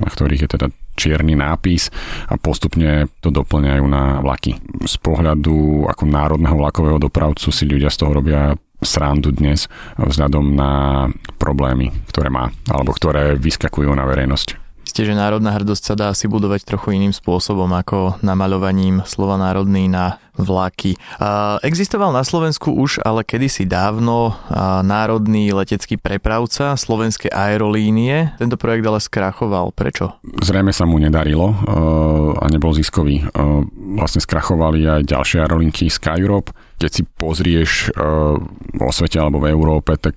na 0.00 0.08
ktorých 0.08 0.48
je 0.48 0.50
teda 0.56 0.66
čierny 0.98 1.38
nápis 1.38 1.94
a 2.26 2.34
postupne 2.34 3.06
to 3.22 3.30
doplňajú 3.30 3.84
na 3.86 4.18
vlaky. 4.18 4.58
Z 4.82 4.98
pohľadu 4.98 5.86
ako 5.86 6.04
národného 6.08 6.58
vlakového 6.58 6.98
dopravcu 6.98 7.54
si 7.54 7.64
ľudia 7.68 7.92
z 7.92 8.02
toho 8.02 8.18
robia 8.18 8.58
srandu 8.82 9.30
dnes 9.30 9.70
vzhľadom 9.98 10.54
na 10.54 10.70
problémy, 11.38 11.90
ktoré 12.10 12.30
má, 12.30 12.50
alebo 12.66 12.94
ktoré 12.94 13.38
vyskakujú 13.38 13.90
na 13.94 14.06
verejnosť. 14.06 14.67
Isté, 14.88 15.04
že 15.04 15.12
národná 15.12 15.52
hrdosť 15.52 15.82
sa 15.84 15.94
dá 16.00 16.06
asi 16.16 16.24
budovať 16.32 16.64
trochu 16.64 16.96
iným 16.96 17.12
spôsobom 17.12 17.68
ako 17.76 18.16
namaľovaním 18.24 19.04
slova 19.04 19.36
národný 19.36 19.84
na 19.84 20.16
vlaky. 20.40 20.96
Existoval 21.60 22.08
na 22.08 22.24
Slovensku 22.24 22.72
už 22.72 23.04
ale 23.04 23.20
kedysi 23.20 23.68
dávno 23.68 24.32
národný 24.80 25.52
letecký 25.52 26.00
prepravca 26.00 26.72
slovenské 26.72 27.28
aerolínie. 27.28 28.32
Tento 28.40 28.56
projekt 28.56 28.88
ale 28.88 29.04
skrachoval. 29.04 29.76
Prečo? 29.76 30.16
Zrejme 30.40 30.72
sa 30.72 30.88
mu 30.88 30.96
nedarilo 30.96 31.52
a 32.40 32.48
nebol 32.48 32.72
ziskový. 32.72 33.28
Vlastne 34.00 34.24
skrachovali 34.24 34.88
aj 34.88 35.02
ďalšie 35.04 35.44
aerolinky 35.44 35.92
Skyrope. 35.92 36.56
Keď 36.80 36.90
si 36.90 37.02
pozrieš 37.04 37.92
vo 38.72 38.88
svete 38.88 39.20
alebo 39.20 39.44
v 39.44 39.52
Európe, 39.52 40.00
tak 40.00 40.16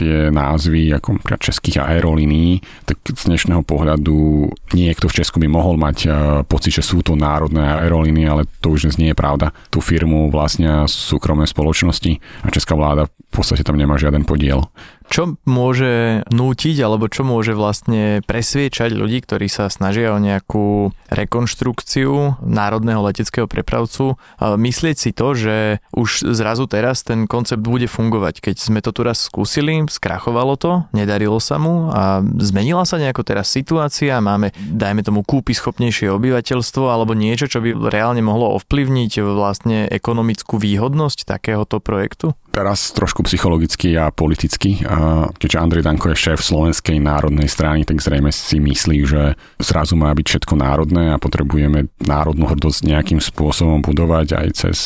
tie 0.00 0.32
názvy 0.32 0.96
ako 0.96 1.20
českých 1.36 1.84
aerolínií, 1.84 2.64
tak 2.88 3.04
z 3.04 3.28
dnešného 3.28 3.60
pohľadu 3.60 4.48
niekto 4.72 5.12
v 5.12 5.16
Česku 5.20 5.36
by 5.36 5.48
mohol 5.52 5.76
mať 5.76 5.98
e, 6.04 6.08
pocit, 6.48 6.80
že 6.80 6.86
sú 6.86 7.04
to 7.04 7.12
národné 7.12 7.60
aerolínie, 7.60 8.24
ale 8.24 8.48
to 8.64 8.72
už 8.72 8.88
dnes 8.88 8.96
nie 8.96 9.12
je 9.12 9.20
pravda. 9.20 9.52
Tú 9.68 9.84
firmu 9.84 10.32
vlastnia 10.32 10.88
súkromné 10.88 11.44
spoločnosti 11.44 12.16
a 12.40 12.48
česká 12.48 12.72
vláda 12.72 13.12
v 13.30 13.32
podstate 13.36 13.62
tam 13.62 13.76
nemá 13.76 14.00
žiaden 14.00 14.24
podiel. 14.24 14.64
Čo 15.10 15.34
môže 15.42 16.22
nútiť 16.30 16.76
alebo 16.86 17.10
čo 17.10 17.26
môže 17.26 17.50
vlastne 17.58 18.22
presviečať 18.30 18.94
ľudí, 18.94 19.26
ktorí 19.26 19.50
sa 19.50 19.66
snažia 19.66 20.14
o 20.14 20.22
nejakú 20.22 20.94
rekonštrukciu 21.10 22.38
národného 22.38 23.02
leteckého 23.02 23.50
prepravcu, 23.50 24.14
myslieť 24.38 24.96
si 24.96 25.10
to, 25.10 25.34
že 25.34 25.82
už 25.90 26.30
zrazu 26.30 26.70
teraz 26.70 27.02
ten 27.02 27.26
koncept 27.26 27.58
bude 27.58 27.90
fungovať. 27.90 28.38
Keď 28.38 28.56
sme 28.62 28.78
to 28.78 28.94
tu 28.94 29.02
raz 29.02 29.18
skúsili, 29.18 29.82
skrachovalo 29.90 30.54
to, 30.54 30.86
nedarilo 30.94 31.42
sa 31.42 31.58
mu 31.58 31.90
a 31.90 32.22
zmenila 32.38 32.86
sa 32.86 33.02
nejako 33.02 33.26
teraz 33.26 33.50
situácia, 33.50 34.22
máme, 34.22 34.54
dajme 34.54 35.02
tomu, 35.02 35.26
kúpy 35.26 35.58
schopnejšie 35.58 36.06
obyvateľstvo 36.06 36.86
alebo 36.86 37.18
niečo, 37.18 37.50
čo 37.50 37.58
by 37.58 37.90
reálne 37.90 38.22
mohlo 38.22 38.54
ovplyvniť 38.62 39.26
vlastne 39.26 39.90
ekonomickú 39.90 40.54
výhodnosť 40.54 41.26
takéhoto 41.26 41.82
projektu? 41.82 42.38
Teraz 42.54 42.90
trošku 42.94 43.26
psychologicky 43.26 43.94
a 43.94 44.10
politicky. 44.10 44.82
A 44.82 44.99
keďže 45.36 45.60
Andrej 45.60 45.82
Danko 45.86 46.12
je 46.12 46.16
šéf 46.18 46.40
Slovenskej 46.40 46.98
národnej 47.00 47.46
strany, 47.46 47.84
tak 47.84 48.00
zrejme 48.00 48.30
si 48.30 48.60
myslí, 48.60 48.98
že 49.06 49.22
zrazu 49.58 49.94
má 49.96 50.12
byť 50.12 50.26
všetko 50.26 50.54
národné 50.58 51.14
a 51.14 51.20
potrebujeme 51.22 51.90
národnú 52.02 52.48
hrdosť 52.50 52.86
nejakým 52.86 53.20
spôsobom 53.20 53.82
budovať 53.82 54.36
aj 54.36 54.48
cez 54.54 54.76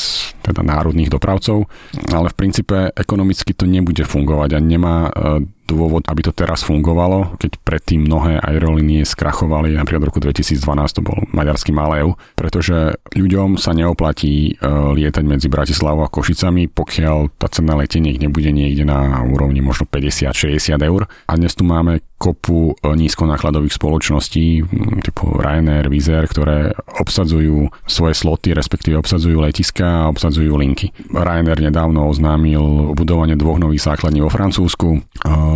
teda 0.44 0.62
národných 0.62 1.12
dopravcov. 1.12 1.66
Ale 2.12 2.30
v 2.30 2.38
princípe 2.38 2.76
ekonomicky 2.94 3.52
to 3.56 3.64
nebude 3.64 4.02
fungovať 4.04 4.56
a 4.56 4.58
nemá 4.60 5.08
dôvod, 5.74 6.06
aby 6.06 6.22
to 6.22 6.30
teraz 6.30 6.62
fungovalo, 6.62 7.34
keď 7.42 7.58
predtým 7.66 8.06
mnohé 8.06 8.38
aerolínie 8.38 9.02
skrachovali, 9.02 9.74
napríklad 9.74 10.06
v 10.06 10.08
roku 10.14 10.20
2012 10.22 10.62
to 10.94 11.02
bol 11.02 11.18
maďarský 11.34 11.74
Malev, 11.74 12.14
pretože 12.38 12.94
ľuďom 13.12 13.58
sa 13.58 13.74
neoplatí 13.74 14.54
e, 14.54 14.62
lietať 14.70 15.24
medzi 15.26 15.50
Bratislavou 15.50 16.06
a 16.06 16.12
Košicami, 16.12 16.70
pokiaľ 16.70 17.34
tá 17.34 17.50
cena 17.50 17.74
leteniek 17.74 18.16
nebude 18.22 18.54
niekde 18.54 18.86
na 18.86 19.26
úrovni 19.26 19.58
možno 19.58 19.90
50-60 19.90 20.78
eur. 20.78 21.10
A 21.26 21.32
dnes 21.34 21.52
tu 21.58 21.66
máme 21.66 21.98
kopu 22.14 22.72
nízkonákladových 22.80 23.76
spoločností 23.76 24.64
typu 25.04 25.36
Ryanair, 25.36 25.90
Air, 25.90 26.24
ktoré 26.24 26.72
obsadzujú 27.00 27.68
svoje 27.84 28.14
sloty, 28.16 28.56
respektíve 28.56 28.96
obsadzujú 28.96 29.44
letiska 29.44 30.06
a 30.06 30.08
obsadzujú 30.08 30.56
linky. 30.56 30.94
Ryanair 31.12 31.60
nedávno 31.60 32.08
oznámil 32.08 32.96
budovanie 32.96 33.36
dvoch 33.36 33.60
nových 33.60 33.84
základní 33.84 34.24
vo 34.24 34.32
Francúzsku. 34.32 35.04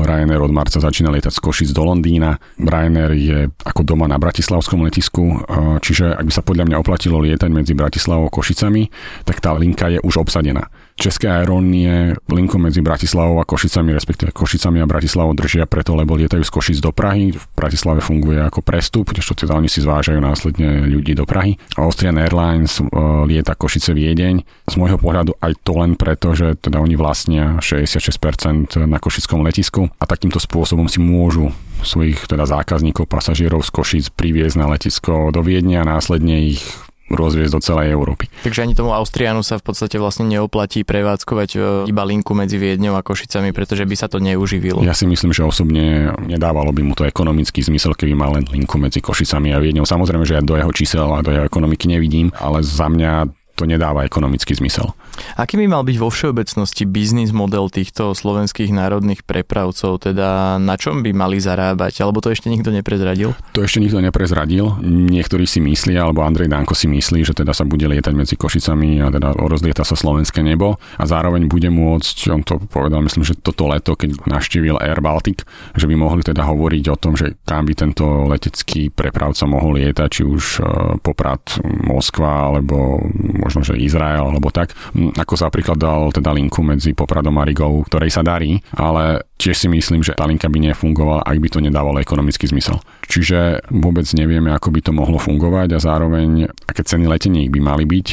Ryanair 0.04 0.44
od 0.44 0.52
marca 0.52 0.76
začína 0.76 1.08
lietať 1.14 1.32
z 1.32 1.40
Košic 1.40 1.70
do 1.72 1.88
Londýna. 1.88 2.36
Ryanair 2.60 3.16
je 3.16 3.38
ako 3.64 3.82
doma 3.86 4.04
na 4.04 4.20
bratislavskom 4.20 4.84
letisku, 4.84 5.40
čiže 5.80 6.12
ak 6.12 6.26
by 6.28 6.32
sa 6.34 6.44
podľa 6.44 6.68
mňa 6.68 6.76
oplatilo 6.82 7.22
lietať 7.22 7.48
medzi 7.48 7.72
Bratislavou 7.72 8.28
a 8.28 8.34
Košicami, 8.34 8.92
tak 9.24 9.40
tá 9.40 9.56
linka 9.56 9.88
je 9.88 10.02
už 10.04 10.20
obsadená. 10.20 10.68
České 10.98 11.30
aerónie 11.30 12.18
linku 12.26 12.58
medzi 12.58 12.82
Bratislavou 12.82 13.38
a 13.38 13.46
Košicami, 13.46 13.94
respektíve 13.94 14.34
Košicami 14.34 14.82
a 14.82 14.90
Bratislavou 14.90 15.30
držia 15.30 15.62
preto, 15.70 15.94
lebo 15.94 16.18
lietajú 16.18 16.42
z 16.42 16.50
Košic 16.50 16.78
do 16.82 16.90
Prahy. 16.90 17.30
V 17.30 17.44
Bratislave 17.54 18.02
funguje 18.02 18.42
ako 18.42 18.66
prestup, 18.66 19.14
kdežto 19.14 19.38
teda 19.38 19.54
oni 19.54 19.70
si 19.70 19.78
zvážajú 19.78 20.18
následne 20.18 20.90
ľudí 20.90 21.14
do 21.14 21.22
Prahy. 21.22 21.54
Austrian 21.78 22.18
Airlines 22.18 22.82
uh, 22.82 23.22
lieta 23.30 23.54
Košice 23.54 23.94
Viedeň. 23.94 24.42
Z 24.66 24.74
môjho 24.74 24.98
pohľadu 24.98 25.38
aj 25.38 25.54
to 25.62 25.78
len 25.78 25.94
preto, 25.94 26.34
že 26.34 26.58
teda 26.58 26.82
oni 26.82 26.98
vlastnia 26.98 27.62
66% 27.62 28.82
na 28.82 28.98
košickom 28.98 29.46
letisku 29.46 29.86
a 30.02 30.04
takýmto 30.04 30.42
spôsobom 30.42 30.90
si 30.90 30.98
môžu 30.98 31.54
svojich 31.86 32.26
teda 32.26 32.42
zákazníkov, 32.42 33.06
pasažierov 33.06 33.62
z 33.62 33.70
Košic 33.70 34.04
priviesť 34.18 34.58
na 34.58 34.66
letisko 34.66 35.30
do 35.30 35.46
Viedne 35.46 35.78
a 35.78 35.86
následne 35.86 36.42
ich 36.42 36.66
rozviesť 37.08 37.52
do 37.56 37.60
celej 37.60 37.92
Európy. 37.92 38.28
Takže 38.44 38.64
ani 38.64 38.76
tomu 38.76 38.92
Austrianu 38.92 39.40
sa 39.40 39.56
v 39.56 39.64
podstate 39.64 39.96
vlastne 39.96 40.28
neoplatí 40.28 40.84
prevádzkovať 40.84 41.50
e, 41.56 41.58
iba 41.88 42.02
linku 42.04 42.36
medzi 42.36 42.60
Viedňou 42.60 42.96
a 42.96 43.02
Košicami, 43.04 43.56
pretože 43.56 43.88
by 43.88 43.96
sa 43.96 44.06
to 44.06 44.20
neuživilo. 44.20 44.84
Ja 44.84 44.92
si 44.92 45.08
myslím, 45.08 45.32
že 45.32 45.44
osobne 45.44 46.12
nedávalo 46.20 46.70
by 46.70 46.82
mu 46.84 46.92
to 46.92 47.08
ekonomický 47.08 47.64
zmysel, 47.64 47.96
keby 47.96 48.12
mal 48.12 48.36
len 48.36 48.44
linku 48.48 48.76
medzi 48.76 49.00
Košicami 49.00 49.56
a 49.56 49.58
Viedňou. 49.58 49.88
Samozrejme, 49.88 50.24
že 50.28 50.36
ja 50.36 50.42
do 50.44 50.56
jeho 50.56 50.72
čísel 50.72 51.08
a 51.08 51.24
do 51.24 51.32
jeho 51.32 51.48
ekonomiky 51.48 51.88
nevidím, 51.88 52.28
ale 52.36 52.60
za 52.60 52.86
mňa 52.86 53.28
to 53.58 53.66
nedáva 53.66 54.06
ekonomický 54.06 54.54
zmysel. 54.54 54.94
Aký 55.36 55.60
by 55.60 55.66
mal 55.70 55.82
byť 55.84 55.96
vo 55.98 56.08
všeobecnosti 56.10 56.84
biznis 56.88 57.30
model 57.34 57.68
týchto 57.68 58.12
slovenských 58.12 58.70
národných 58.72 59.22
prepravcov? 59.22 60.02
Teda 60.02 60.56
na 60.58 60.74
čom 60.74 61.02
by 61.02 61.10
mali 61.14 61.38
zarábať? 61.38 62.02
Alebo 62.02 62.22
to 62.22 62.32
ešte 62.32 62.50
nikto 62.50 62.70
neprezradil? 62.74 63.34
To 63.54 63.60
ešte 63.62 63.82
nikto 63.82 64.02
neprezradil. 64.02 64.78
Niektorí 64.84 65.44
si 65.44 65.62
myslia, 65.64 66.06
alebo 66.06 66.22
Andrej 66.24 66.50
Danko 66.50 66.74
si 66.74 66.86
myslí, 66.90 67.22
že 67.26 67.34
teda 67.34 67.52
sa 67.54 67.66
bude 67.66 67.86
lietať 67.86 68.14
medzi 68.14 68.34
Košicami 68.38 69.02
a 69.02 69.08
teda 69.12 69.34
rozlieta 69.34 69.82
sa 69.82 69.98
slovenské 69.98 70.42
nebo 70.42 70.78
a 70.96 71.04
zároveň 71.04 71.50
bude 71.50 71.68
môcť, 71.68 72.16
on 72.30 72.42
to 72.42 72.58
povedal, 72.58 73.02
myslím, 73.02 73.24
že 73.26 73.38
toto 73.38 73.66
leto, 73.70 73.94
keď 73.98 74.28
naštívil 74.28 74.78
Air 74.78 75.00
Baltic, 75.00 75.42
že 75.74 75.86
by 75.88 75.94
mohli 75.94 76.22
teda 76.22 76.44
hovoriť 76.46 76.84
o 76.92 76.96
tom, 76.96 77.14
že 77.18 77.38
kam 77.44 77.66
by 77.66 77.74
tento 77.74 78.28
letecký 78.28 78.90
prepravca 78.92 79.44
mohol 79.48 79.80
lietať, 79.80 80.08
či 80.08 80.22
už 80.22 80.44
e, 80.58 80.62
Poprad, 81.00 81.40
Moskva 81.64 82.52
alebo 82.52 83.00
možno, 83.14 83.64
že 83.64 83.80
Izrael 83.80 84.24
alebo 84.28 84.50
tak. 84.52 84.74
Ako 85.16 85.38
sa 85.38 85.48
napríklad 85.48 85.78
dal 85.78 86.12
teda 86.12 86.34
linku 86.34 86.60
medzi 86.60 86.92
Popradom 86.92 87.36
a 87.40 87.46
Rigou, 87.46 87.80
ktorej 87.86 88.12
sa 88.12 88.26
darí, 88.26 88.60
ale 88.76 89.24
tiež 89.38 89.54
si 89.54 89.68
myslím, 89.70 90.02
že 90.02 90.18
tá 90.18 90.26
linka 90.26 90.50
by 90.50 90.58
nefungovala, 90.72 91.24
ak 91.24 91.38
by 91.38 91.48
to 91.48 91.58
nedávalo 91.62 92.02
ekonomický 92.02 92.50
zmysel. 92.50 92.82
Čiže 93.06 93.64
vôbec 93.70 94.04
nevieme, 94.12 94.50
ako 94.52 94.74
by 94.74 94.80
to 94.82 94.92
mohlo 94.92 95.16
fungovať 95.16 95.78
a 95.78 95.82
zároveň, 95.82 96.50
aké 96.66 96.82
ceny 96.82 97.06
leteniek 97.06 97.48
by 97.48 97.60
mali 97.62 97.84
byť, 97.86 98.06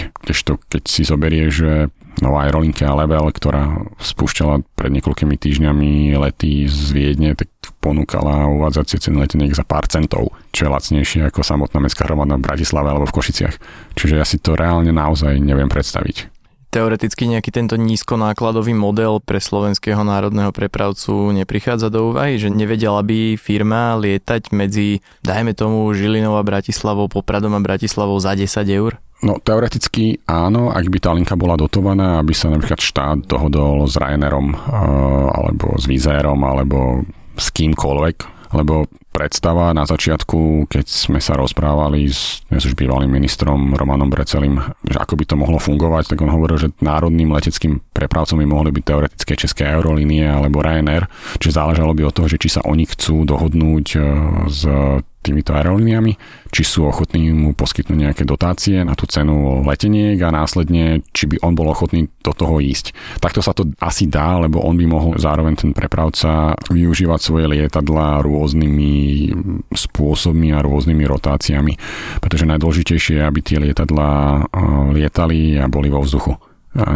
to, 0.45 0.61
keď 0.69 0.83
si 0.85 1.01
zoberie, 1.01 1.49
že 1.49 1.89
nová 2.23 2.47
aerolinka 2.47 2.87
Level, 2.95 3.27
ktorá 3.27 3.91
spúšťala 3.99 4.63
pred 4.77 4.91
niekoľkými 4.93 5.35
týždňami 5.35 6.15
lety 6.15 6.69
z 6.69 6.95
Viedne, 6.95 7.35
tak 7.35 7.51
ponúkala 7.83 8.47
uvádzacie 8.49 9.09
ceny 9.09 9.17
leteniek 9.19 9.51
za 9.51 9.67
pár 9.67 9.89
centov, 9.89 10.31
čo 10.55 10.69
je 10.69 10.73
lacnejšie 10.73 11.21
ako 11.27 11.43
samotná 11.43 11.83
mestská 11.83 12.07
hromadná 12.07 12.39
v 12.39 12.45
Bratislave 12.47 12.87
alebo 12.93 13.09
v 13.09 13.15
Košiciach. 13.19 13.55
Čiže 13.99 14.15
ja 14.15 14.25
si 14.25 14.39
to 14.39 14.55
reálne 14.55 14.95
naozaj 14.95 15.35
neviem 15.41 15.67
predstaviť 15.67 16.34
teoreticky 16.75 17.31
nejaký 17.31 17.55
tento 17.55 17.79
nízkonákladový 17.79 18.75
model 18.75 19.23
pre 19.23 19.39
slovenského 19.39 20.03
národného 20.03 20.51
prepravcu 20.51 21.31
neprichádza 21.31 21.87
do 21.87 22.11
úvahy, 22.11 22.35
že 22.35 22.51
nevedela 22.51 22.99
by 22.99 23.39
firma 23.39 23.95
lietať 23.95 24.51
medzi, 24.51 24.99
dajme 25.23 25.55
tomu, 25.55 25.87
Žilinou 25.95 26.35
a 26.35 26.43
Bratislavou, 26.43 27.07
Popradom 27.07 27.55
a 27.55 27.63
Bratislavou 27.63 28.19
za 28.19 28.35
10 28.35 28.51
eur? 28.75 28.99
No 29.23 29.39
teoreticky 29.39 30.19
áno, 30.27 30.75
ak 30.75 30.91
by 30.91 30.99
tá 30.99 31.15
linka 31.15 31.39
bola 31.39 31.55
dotovaná, 31.55 32.19
aby 32.19 32.35
sa 32.35 32.51
napríklad 32.51 32.83
štát 32.83 33.23
dohodol 33.23 33.87
s 33.87 33.95
Ryanairom 33.95 34.51
alebo 35.31 35.79
s 35.79 35.87
Vizerom 35.87 36.43
alebo 36.43 37.07
s 37.39 37.47
kýmkoľvek, 37.55 38.17
lebo 38.51 38.83
predstava 39.15 39.71
na 39.71 39.87
začiatku, 39.87 40.67
keď 40.67 40.85
sme 40.91 41.23
sa 41.23 41.39
rozprávali 41.39 42.11
s 42.11 42.43
dnes 42.51 42.67
už 42.67 42.75
bývalým 42.75 43.07
ministrom 43.07 43.71
Romanom 43.71 44.11
Brecelim, 44.11 44.59
že 44.83 44.99
ako 44.99 45.15
by 45.15 45.23
to 45.23 45.35
mohlo 45.39 45.55
fungovať, 45.55 46.11
tak 46.11 46.19
on 46.19 46.35
hovoril, 46.35 46.59
že 46.59 46.75
národným 46.83 47.31
leteckým 47.31 47.79
prepravcom 47.95 48.43
by 48.43 48.47
mohli 48.47 48.75
byť 48.75 48.83
teoretické 48.83 49.33
české 49.39 49.71
aerolínie 49.71 50.27
alebo 50.27 50.59
Ryanair, 50.59 51.07
čiže 51.39 51.55
záležalo 51.55 51.95
by 51.95 52.11
od 52.11 52.15
toho, 52.19 52.27
že 52.27 52.43
či 52.43 52.51
sa 52.51 52.61
oni 52.67 52.83
chcú 52.91 53.23
dohodnúť 53.23 53.87
e, 53.95 53.99
s 54.51 54.61
týmito 55.25 55.57
aerolíniami, 55.57 56.13
či 56.53 56.61
sú 56.61 56.85
ochotní 56.85 57.33
mu 57.33 57.57
poskytnúť 57.57 57.97
nejaké 57.97 58.23
dotácie 58.23 58.85
na 58.85 58.93
tú 58.93 59.09
cenu 59.09 59.65
leteniek 59.65 60.21
a 60.21 60.29
následne, 60.29 61.01
či 61.09 61.25
by 61.25 61.41
on 61.41 61.57
bol 61.57 61.73
ochotný 61.73 62.05
do 62.21 62.31
toho 62.37 62.61
ísť. 62.61 62.93
Takto 63.17 63.41
sa 63.41 63.57
to 63.57 63.73
asi 63.81 64.05
dá, 64.05 64.37
lebo 64.37 64.61
on 64.61 64.77
by 64.77 64.85
mohol 64.85 65.17
zároveň 65.17 65.57
ten 65.57 65.71
prepravca 65.73 66.53
využívať 66.69 67.19
svoje 67.19 67.49
lietadla 67.49 68.21
rôznymi 68.21 68.93
spôsobmi 69.73 70.53
a 70.53 70.61
rôznymi 70.61 71.03
rotáciami, 71.09 71.73
pretože 72.21 72.45
najdôležitejšie 72.45 73.15
je, 73.15 73.23
aby 73.23 73.39
tie 73.41 73.57
lietadla 73.57 74.09
eh, 74.45 74.65
lietali 74.93 75.57
a 75.57 75.65
boli 75.65 75.89
vo 75.89 76.05
vzduchu 76.05 76.44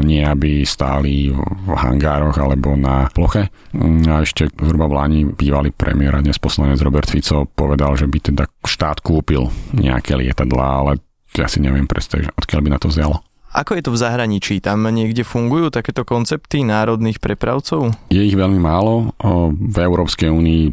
nie 0.04 0.22
aby 0.24 0.68
stáli 0.68 1.32
v 1.32 1.68
hangároch 1.72 2.36
alebo 2.36 2.76
na 2.76 3.08
ploche. 3.16 3.48
A 3.80 4.14
ešte 4.22 4.52
zhruba 4.60 4.92
v 4.92 4.96
Lani 5.00 5.22
bývalý 5.24 5.72
premiér 5.72 6.20
a 6.20 6.24
dnes 6.24 6.36
poslanec 6.36 6.84
Robert 6.84 7.08
Fico 7.08 7.48
povedal, 7.48 7.96
že 7.96 8.06
by 8.08 8.18
teda 8.20 8.44
štát 8.68 9.00
kúpil 9.00 9.48
nejaké 9.72 10.20
lietadlá, 10.20 10.68
ale 10.84 10.92
ja 11.38 11.48
si 11.48 11.64
neviem 11.64 11.88
predstaviť, 11.88 12.36
odkiaľ 12.36 12.60
by 12.60 12.70
na 12.76 12.80
to 12.82 12.92
vzalo. 12.92 13.24
Ako 13.50 13.74
je 13.74 13.82
to 13.82 13.90
v 13.90 14.02
zahraničí? 14.06 14.62
Tam 14.62 14.86
niekde 14.86 15.26
fungujú 15.26 15.74
takéto 15.74 16.06
koncepty 16.06 16.62
národných 16.62 17.18
prepravcov? 17.18 17.90
Je 18.14 18.22
ich 18.22 18.38
veľmi 18.38 18.62
málo. 18.62 19.10
V 19.58 19.74
Európskej 19.74 20.30
únii 20.30 20.70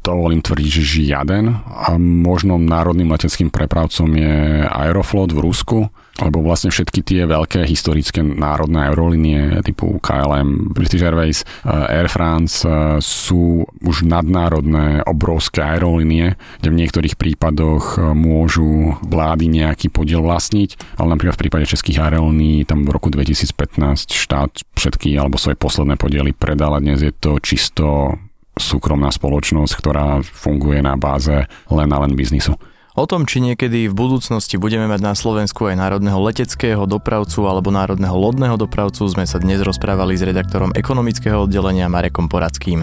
dovolím 0.00 0.40
tvrdiť, 0.40 0.70
že 0.70 1.02
žiaden. 1.04 1.52
A 1.66 1.96
možno 2.00 2.56
národným 2.56 3.12
leteckým 3.12 3.52
prepravcom 3.52 4.08
je 4.16 4.64
Aeroflot 4.66 5.32
v 5.32 5.42
Rusku 5.44 5.78
lebo 6.20 6.44
vlastne 6.44 6.68
všetky 6.68 7.00
tie 7.00 7.20
veľké 7.24 7.64
historické 7.64 8.20
národné 8.20 8.92
aerolínie 8.92 9.64
typu 9.64 9.96
KLM, 10.02 10.74
British 10.76 11.00
Airways, 11.00 11.42
eh, 11.64 11.96
Air 12.00 12.12
France 12.12 12.62
eh, 12.68 13.00
sú 13.00 13.64
už 13.80 14.04
nadnárodné 14.04 15.00
obrovské 15.08 15.64
aerolínie, 15.64 16.36
kde 16.60 16.68
v 16.68 16.78
niektorých 16.84 17.16
prípadoch 17.16 17.96
eh, 17.96 18.12
môžu 18.12 19.00
vlády 19.00 19.48
nejaký 19.48 19.88
podiel 19.88 20.20
vlastniť, 20.20 21.00
ale 21.00 21.16
napríklad 21.16 21.34
v 21.40 21.42
prípade 21.48 21.64
českých 21.66 22.04
aerolínií 22.04 22.68
tam 22.68 22.84
v 22.84 22.92
roku 22.92 23.08
2015 23.08 24.12
štát 24.12 24.52
všetky 24.76 25.16
alebo 25.16 25.40
svoje 25.40 25.56
posledné 25.56 25.96
podiely 25.96 26.36
predal 26.36 26.72
dnes 26.78 27.02
je 27.02 27.10
to 27.10 27.42
čisto 27.42 28.14
súkromná 28.58 29.10
spoločnosť, 29.12 29.72
ktorá 29.78 30.22
funguje 30.24 30.82
na 30.82 30.94
báze 30.98 31.46
len 31.70 31.90
a 31.90 31.98
len 32.02 32.14
biznisu. 32.14 32.56
O 32.98 33.06
tom, 33.06 33.22
či 33.22 33.38
niekedy 33.38 33.86
v 33.86 33.94
budúcnosti 33.94 34.58
budeme 34.58 34.90
mať 34.90 35.00
na 35.00 35.14
Slovensku 35.14 35.70
aj 35.70 35.78
národného 35.78 36.18
leteckého 36.20 36.84
dopravcu 36.90 37.46
alebo 37.46 37.70
národného 37.70 38.12
lodného 38.12 38.58
dopravcu, 38.58 39.06
sme 39.06 39.24
sa 39.30 39.38
dnes 39.38 39.62
rozprávali 39.62 40.18
s 40.18 40.26
redaktorom 40.26 40.74
ekonomického 40.74 41.46
oddelenia 41.46 41.86
Marekom 41.86 42.26
Poradským. 42.26 42.82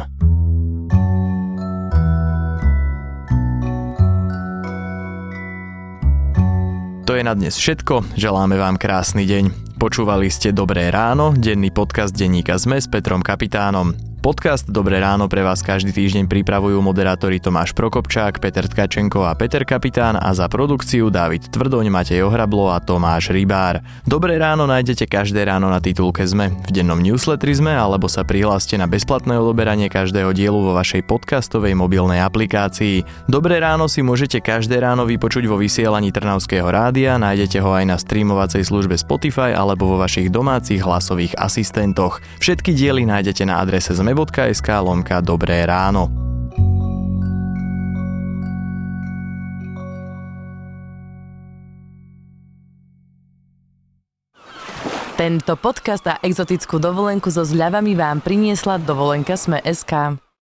To 7.07 7.15
je 7.15 7.24
na 7.24 7.36
dnes 7.36 7.55
všetko, 7.55 8.19
želáme 8.19 8.55
vám 8.59 8.79
krásny 8.79 9.24
deň. 9.27 9.75
Počúvali 9.79 10.27
ste 10.31 10.55
Dobré 10.55 10.88
ráno, 10.88 11.36
denný 11.36 11.71
podcast 11.71 12.15
denníka 12.15 12.55
ZME 12.55 12.79
s 12.79 12.88
Petrom 12.88 13.19
Kapitánom. 13.19 14.06
Podcast 14.27 14.67
Dobré 14.67 15.00
ráno 15.00 15.31
pre 15.31 15.39
vás 15.39 15.63
každý 15.63 15.96
týždeň 15.96 16.27
pripravujú 16.27 16.84
moderátori 16.84 17.39
Tomáš 17.39 17.72
Prokopčák, 17.72 18.43
Peter 18.43 18.67
Tkačenko 18.67 19.24
a 19.24 19.31
Peter 19.39 19.63
Kapitán 19.63 20.19
a 20.19 20.36
za 20.36 20.51
produkciu 20.51 21.07
David 21.07 21.48
Tvrdoň, 21.48 21.88
Matej 21.88 22.27
Ohrablo 22.27 22.67
a 22.67 22.84
Tomáš 22.84 23.31
Rybár. 23.31 23.79
Dobré 24.03 24.36
ráno 24.36 24.67
nájdete 24.67 25.07
každé 25.07 25.48
ráno 25.48 25.72
na 25.72 25.79
titulke 25.79 26.27
ZME, 26.27 26.60
v 26.60 26.69
dennom 26.75 27.00
newsletteri 27.00 27.55
ZME 27.55 27.71
alebo 27.71 28.12
sa 28.12 28.28
prihláste 28.28 28.75
na 28.75 28.84
bezplatné 28.84 29.39
odoberanie 29.39 29.88
každého 29.88 30.36
dielu 30.36 30.60
vo 30.60 30.75
vašej 30.75 31.08
podcastovej 31.08 31.80
mobilnej 31.80 32.19
aplikácii. 32.19 33.32
Dobré 33.32 33.63
ráno 33.63 33.88
si 33.88 34.04
môžete 34.04 34.43
každé 34.43 34.84
ráno 34.84 35.08
vypočuť 35.08 35.47
vo 35.47 35.56
vysielaní 35.56 36.12
Trnavského 36.12 36.67
rádia, 36.67 37.15
nájdete 37.15 37.63
ho 37.63 37.71
aj 37.71 37.86
na 37.88 37.95
streamovacej 37.95 38.67
službe 38.67 38.99
Spotify 38.99 39.56
alebo 39.56 39.88
vo 39.88 40.04
vašich 40.04 40.28
domácich 40.28 40.84
hlasových 40.84 41.39
asistentoch. 41.39 42.19
Všetky 42.43 42.75
diely 42.75 43.08
nájdete 43.08 43.47
na 43.47 43.63
adrese 43.63 43.95
zme 43.95 44.16
zme.sk 44.17 44.65
lomka 44.82 45.21
Dobré 45.21 45.62
ráno. 45.69 46.10
Tento 55.17 55.53
podcast 55.58 56.06
a 56.10 56.17
exotickú 56.21 56.77
dovolenku 56.82 57.30
so 57.30 57.45
zľavami 57.45 57.93
vám 57.93 58.21
priniesla 58.21 58.82
dovolenka 58.82 59.38
Sme.sk. 59.38 60.26